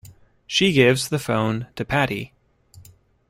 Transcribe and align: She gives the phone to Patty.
She 0.47 0.71
gives 0.71 1.09
the 1.09 1.19
phone 1.19 1.67
to 1.75 1.85
Patty. 1.85 2.33